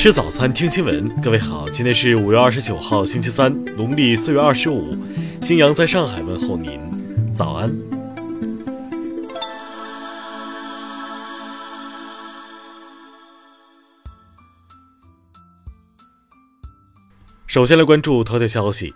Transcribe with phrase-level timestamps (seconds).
[0.00, 1.06] 吃早餐，听新闻。
[1.20, 4.96] 各位好，今天是五月二十九号，星期三，农历四月二十五。
[5.42, 6.80] 新阳在上海问候您，
[7.30, 7.70] 早安。
[17.46, 18.94] 首先来关注头条消息：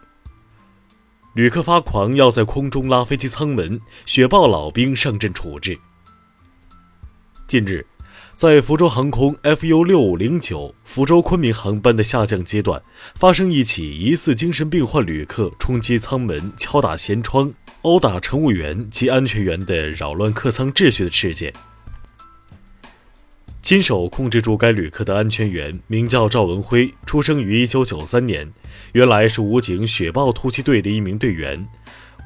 [1.35, 5.79] 旅客发狂要在空中拉飞机舱门，雪豹老兵上阵处置。
[7.47, 7.87] 近日。
[8.37, 12.83] 在福州航空 FU 六五零九福州昆明航班的下降阶段，
[13.15, 21.53] 发生一起疑似精神病患旅客冲击舱门、敲打舷窗、殴打乘务员及安全员的扰乱客舱秩序的事件。
[23.63, 28.53] 亲手控制住该旅客的安全员名叫赵文辉，出生于一九九三年，
[28.93, 31.67] 原来是武警雪豹突击队的一名队员。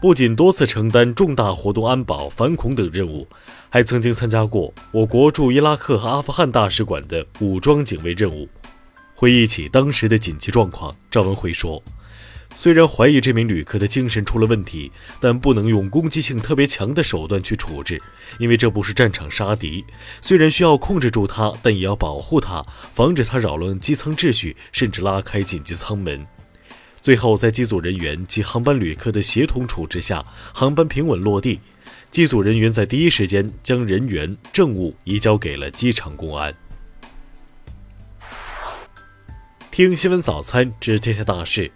[0.00, 3.26] 不仅多次承担重大活动安保、反恐等任务，
[3.68, 8.48] 还曾经参加过我国驻伊拉克和阿富汗大使馆的武装警卫任务。
[9.16, 11.82] 回忆起当时的紧急状况，赵文辉说
[12.54, 18.00] ：“虽然怀疑这名旅客的精神出了问题，但不能用攻击性特别强的手段去处置，
[18.38, 19.84] 因为这不是战场杀敌。
[20.22, 26.24] 虽然需要控制住他，但也要保护他，防止他扰乱机舱秩序，甚至拉开紧急舱门。”
[27.00, 31.60] 最后，在机组人员及航班旅客的协同处置下，航班平稳落地。
[32.10, 36.54] 机组人员在第一时间将人员证物移交给了机场公安。
[39.70, 41.70] 听新闻早餐知天下大事。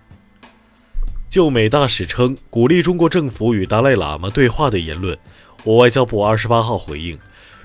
[1.31, 5.17] 就美大使称鼓励中国政府与达赖喇嘛对话的言论，
[5.65, 7.19] 我外交部二十八号回应，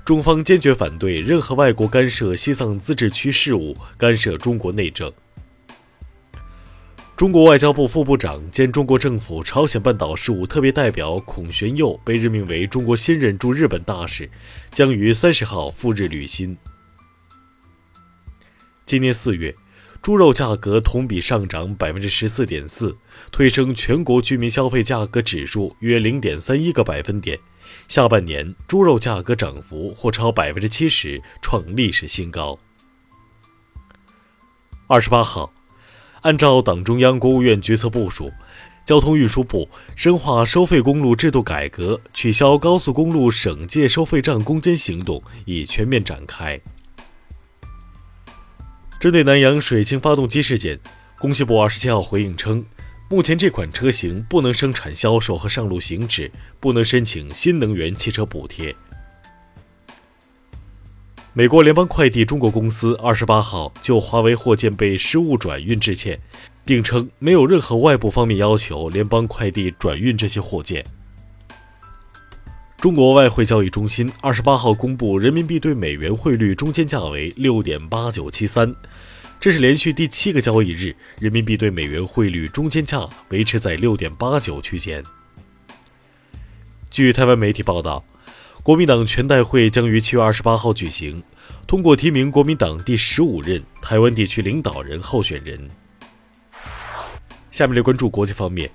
[0.04, 5.12] 中方坚决反对任何外国干涉西藏自治区事务、干涉中国内政。
[7.18, 14.30] 中国外交部副部长兼中国政府朝鲜半岛事务特别代表孔玄佑被任命为中国新任驻日本大使，
[14.70, 16.56] 将于三十号赴日履新。
[18.86, 19.52] 今年四月，
[20.00, 22.96] 猪肉价格同比上涨百分之十四点四，
[23.32, 27.36] 推升全国居民消费价格指数约零点三一个百分点。
[27.88, 32.56] 下半年猪肉价格涨幅或超百分之七十，创历史新高。
[34.86, 35.52] 二十八号。
[36.22, 38.32] 按照党中央、国务院决策部署，
[38.84, 46.60] 交通运输部深化收费公路制度改革，取消高速公路省界收费站攻坚行动已全面展开。
[48.98, 50.78] 针对南阳水清发动机事件，
[51.18, 52.64] 工信部二十七号回应称，
[53.08, 58.74] 目前这款车型不能生产、销售和上路行驶，不能申请新能源汽车补贴。
[61.38, 66.18] 美国联邦快递中国公司二十八号就华为货件被失误转运致歉，
[66.64, 70.84] 并称没有任何外部方面要求联邦快递转运这些货件。
[72.80, 78.74] 中国外汇交易中心二十八号公布人民币对美元汇率中间价为六点八九七三，
[79.38, 85.04] 这是连续第七个交易日人民币对美元汇率中间价维持在六点八九区间。
[86.90, 88.04] 据台湾媒体报道。
[88.68, 91.22] 国民党全代会将于七月二十八号举行，
[91.66, 95.70] 通过提名国民党第十五任台湾地区领导人候选人。
[97.50, 98.70] 下面来关注国际方面。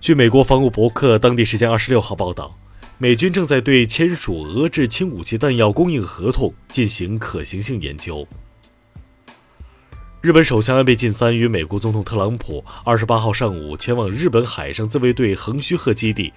[0.00, 2.58] 据美国防务博客当地时间二十六号报道，
[2.96, 8.26] 美军正在对签署俄制轻武器弹药供应合同进行可行性研究。
[10.22, 16.32] 日本首相安倍晋三与美国总统特朗普二十八号上午前往日本海上自卫队横须贺基地。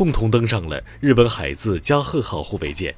[0.00, 2.94] 共同登上了日本海自加贺号护卫舰。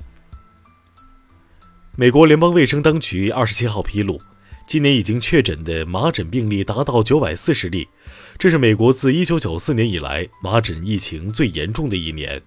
[1.96, 4.20] 美国联邦卫生当局二十七号披露，
[4.68, 7.88] 今年已经确诊的麻疹病例达到九百四十例，
[8.38, 12.40] 这是美国自一九九四年以来麻疹疫情最严重的一年。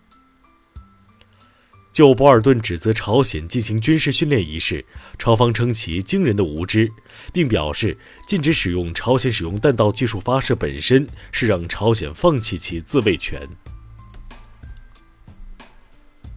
[1.92, 4.86] 就博尔顿指责朝鲜进行军事训练一事，
[5.20, 6.90] 朝方称其惊人的无知，
[7.34, 13.46] 并表示禁止使用朝鲜使用弹道技术发射本身是让朝鲜放弃其自卫权。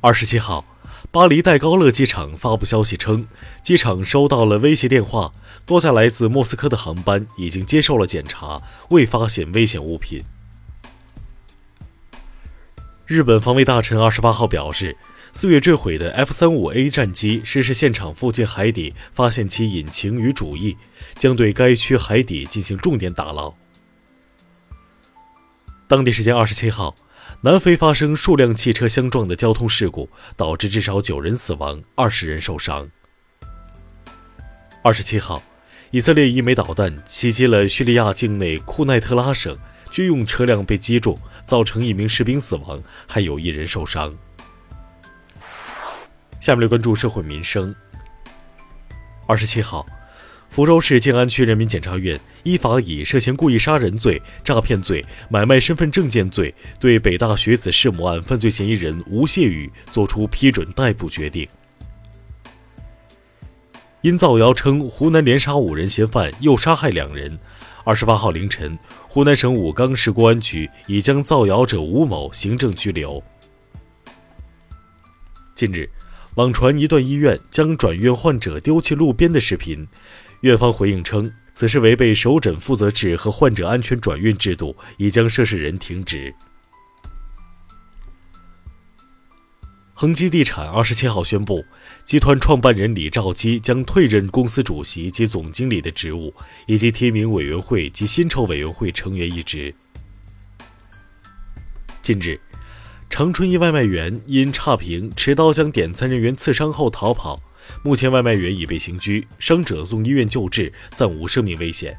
[0.00, 0.64] 二十七号，
[1.10, 3.26] 巴黎戴高乐机场发布消息称，
[3.64, 5.32] 机场收到了威胁电话，
[5.66, 10.22] 多架来自莫斯科的航班已经接受了检查，未发现危险物品。
[13.06, 14.96] 日本防卫大臣二十八号表示，
[15.32, 20.76] 四月坠毁的 F 三五 A 战机失事现场附近海底发现其引擎与主翼，
[21.16, 23.52] 将对该区海底进行重点打捞。
[25.88, 26.94] 当地时间二十七号。
[27.40, 32.90] 南非发生数辆汽车相撞的交通事故，导致至少九人死亡，二十人受伤。
[34.82, 35.40] 二十七号，
[35.92, 39.56] 以色列一枚导弹袭击了叙利亚境内库奈特拉省，
[39.92, 44.12] 军用车辆被击中，造成一名士兵死亡，还有一人受伤。
[46.40, 47.72] 下面来关注社会民生。
[49.28, 49.86] 二十七号。
[50.48, 61.46] 福州市静安区人民检察院依法以涉嫌故意杀人罪、诈骗罪、买卖身份证件罪，对北大学子弑母案犯罪嫌疑人吴谢宇作出批准逮捕决定。
[64.00, 67.36] 因造谣称湖南连杀五人嫌犯又杀害两人，
[67.84, 68.76] 二十八号凌晨，
[69.08, 73.22] 湖南省武冈市公安局已将造谣者吴某行政拘留。
[75.54, 75.88] 近日，
[76.38, 79.88] 网传一段医院将转院患者丢弃路边的视频。
[80.42, 86.32] 院方回应称，此事违背首诊负责制和患者安全转运制度，已将涉事人停职。
[89.94, 91.64] 恒基地产二十七号宣布，
[92.04, 96.32] 集团创办人李兆基将退任公司主席及总经理的职务，
[96.68, 99.74] 以及提名委员会及薪酬委员会成员一职。
[102.00, 102.40] 近日，
[103.10, 107.40] 长春一外卖员因差评持刀将点餐人员刺伤后逃跑。
[107.82, 111.98] 目前外卖员已被刑拘，伤者送医院救治，暂无生命危险。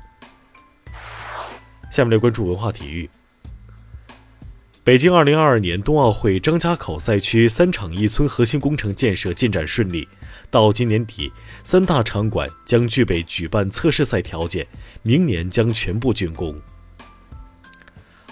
[1.91, 3.09] 下面来关注文化体育。
[4.83, 10.07] 北京2022年冬奥会张家口赛区三场一村核心工程建设进展顺利，
[10.50, 11.31] 到今年底，
[11.63, 14.65] 三大场馆将具备举办测试赛条件，
[15.03, 16.59] 明年将全部竣工。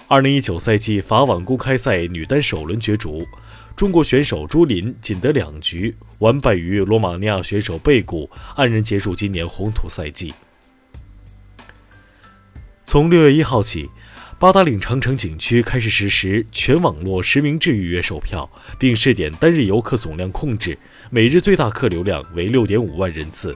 [0.08, 3.26] 2019赛季法网公开赛女单首轮角逐。
[3.76, 10.32] 中国选手朱琳仅得两局，完败于罗马尼亚选手贝古，黯然结束今年红土赛季。
[12.86, 13.90] 从六月一号起，
[14.38, 20.78] 八达岭长城景区开始实施全网络实名制预约售票，并试点单日游客总量控制，
[21.10, 23.54] 每日最大客流量为六点五万人次。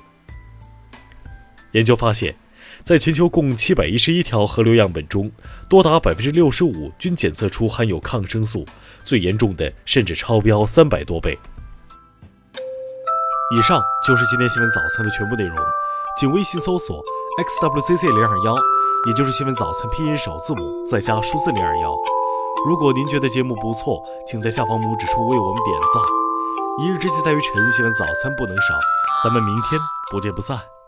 [1.70, 2.42] 研究发现。
[2.84, 5.31] 在全球共七百一十一条河流样本中，
[5.69, 8.67] 多达百分之六十五均检测出含有抗生素，
[9.05, 11.38] 最严重的甚至超标三百多倍。
[13.56, 15.56] 以上就是今天新闻早餐的全部内容，
[16.19, 17.00] 请微信搜索
[17.38, 18.56] xwzc 零二幺，
[19.06, 21.94] 也就是新闻早餐拼音首字母再加数字零二幺。
[22.67, 26.02] 如果您觉得节目不错，请在下方拇指处为我们点赞。
[26.82, 28.75] 一日之计在于晨，新闻早餐不能少，
[29.23, 29.81] 咱们明天
[30.11, 30.81] 不见不散。